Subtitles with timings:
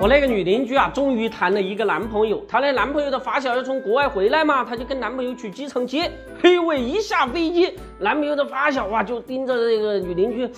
[0.00, 2.42] 我那个女邻居啊，终于谈了一个男朋友。
[2.48, 6.10] 她那男朋友的发小要从国外回来嘛，她就跟男朋友去机场接。
[6.42, 10.50] 嘿喂，一下飞机，男朋友的发小啊就盯着这个女邻居，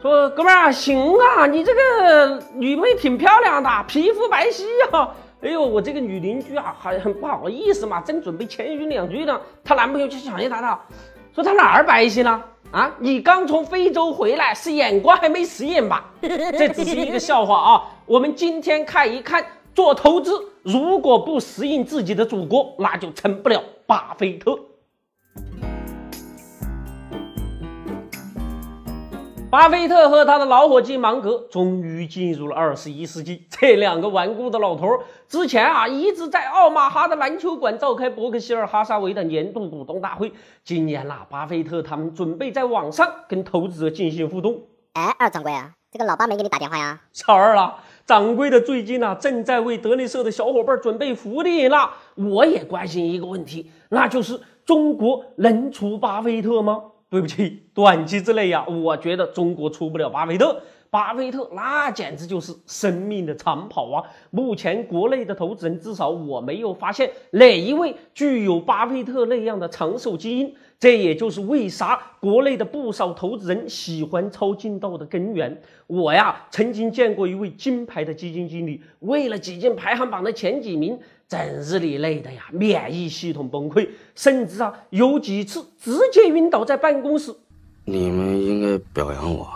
[0.00, 5.14] 说：“哥们儿，行啊，你这个女朋友挺漂亮的，皮肤白皙啊。”
[5.44, 10.80] 哎呦，我这个女邻居啊，还很不好意思嘛，正准备谦虚两句呢，她男朋友就抢先答道
[11.42, 16.04] ：“说他哪儿白皙了？”啊，你刚从非洲回来，是眼光还没适应吧？
[16.20, 17.82] 这只是一个笑话啊。
[18.04, 19.42] 我们今天看一看，
[19.74, 20.32] 做投资
[20.62, 24.58] 如果不适应自己的祖国，那就成不了巴菲特。
[29.50, 33.46] 巴菲特和他的老伙计芒格终于进入了二十一世纪。
[33.48, 40.30] 这两个顽固的老头儿之前啊一直在奥马哈的篮球馆召开伯克希尔哈撒韦的年度股东大会。
[40.64, 44.60] 今年呐，巴菲特他们准备在网上跟投资者进行互动。
[44.92, 47.00] 哎，二掌柜啊，这个老八没给你打电话呀？
[47.14, 51.76] 小二啊，掌柜的最近呢正在为德力社的小伙伴准备福利呢。
[52.16, 56.82] 我也关心一个问题，那就是中国能除巴菲特吗？
[57.10, 60.62] 对不起，短期之内呀，我觉得中国出不了巴菲特。
[60.90, 64.02] 巴菲特那简直就是生命的长跑啊！
[64.30, 70.54] 目前国内的投资人，至少我没有发现哪一位具有巴菲特那样的长寿基因。
[70.80, 75.60] 这也就是为啥国内的不少投资人喜欢抄近道的根源。
[75.88, 87.34] 我呀，曾经见过一位金牌的基金经理，为了挤进排行榜的前几名，整日里累的呀，免疫系统崩溃，甚至啊，有几次直接晕倒在办公室。
[87.84, 89.48] 你们应该表扬我。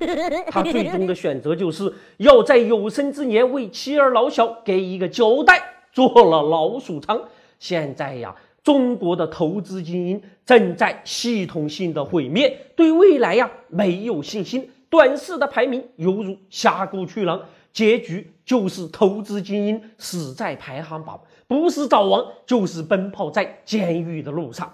[0.50, 7.20] 他最终的选择就是要在有生之年为妻儿老小给一个交代，做了老鼠仓。
[7.58, 8.34] 现在呀。
[8.62, 17.40] 中国的投资精英正在系统性的毁灭，对未来呀没有信心，短视的排名犹如峡谷去狼，
[17.72, 24.70] 结局就是投资精英死在排行榜，不是早亡就是奔跑在监狱的路上。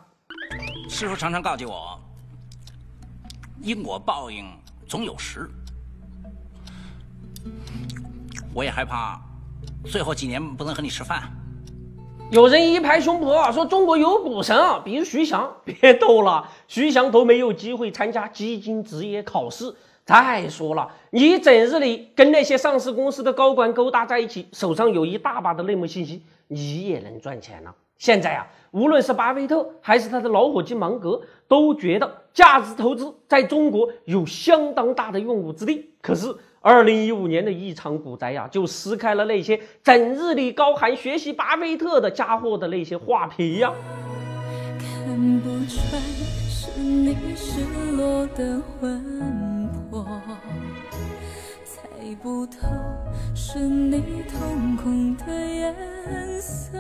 [0.91, 1.97] 师傅常常告诫我，
[3.63, 4.47] 因果报应
[4.89, 5.51] 总有时，
[8.55, 9.21] 我也害怕
[9.85, 11.25] 最后几年不能和你吃饭。
[12.31, 15.53] 有人一拍胸脯说：“中国有股神啊，比如徐翔。
[15.65, 19.75] ”别逗了，徐翔都没有机会参加基金职业考试。
[20.05, 27.75] 再说了，你整日里跟那些上市公司的高管勾搭在一起，手上有一大把的内幕信息，你也能赚钱了。
[27.99, 35.91] 现在啊，无论是巴菲特还是他的老伙计芒格，都觉得价值投资在中国有相当大的用武之地。
[36.03, 43.73] 可是，二零一五年的一场股灾呀，就撕开了那些整日里高喊学习巴菲特的家伙的那些画皮呀。
[44.79, 46.01] 看不穿
[46.49, 47.63] 是你失
[47.97, 50.05] 落的魂魄，
[51.65, 51.89] 猜
[52.23, 52.59] 不透
[53.35, 55.75] 是你瞳孔的颜
[56.41, 56.79] 色。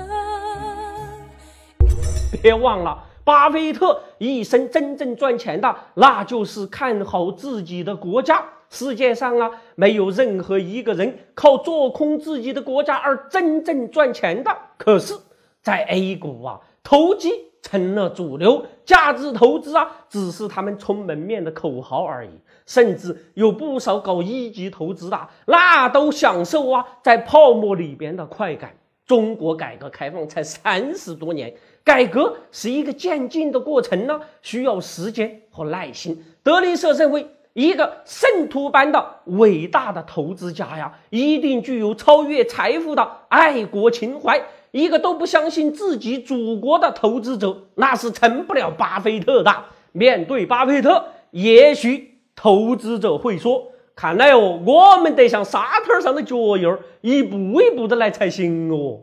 [2.36, 8.44] 别忘了，巴菲特一生真正赚钱的，那就是看好自己的国家。
[8.68, 14.50] 世界上啊，没有任何一个人靠做空自己的国家而真正赚钱的。
[14.76, 15.14] 可是，
[15.62, 17.30] 在 A 股啊，投机
[17.62, 22.30] 成了主流，价值投资啊，只是他们充门面的口号而已。
[22.66, 28.74] 甚至有不少搞一级投资的，那都享受啊，在泡沫里边的快感。
[29.06, 31.54] 中国改革开放才三十多年。
[31.86, 36.20] 改革是一个渐进的过程呢，需要时间和耐心。
[36.42, 44.42] 德林社认为，一个圣徒般的伟大的投资家呀，一定具有超越财富的爱国情怀。
[44.72, 49.54] 一个都不相信自己祖国的投资者，那是成不了巴菲特的。
[49.92, 59.02] 面对巴菲特，也许投资者会说：“看来哦，我们得像沙滩上的脚印儿，一步一步的来才行哦。”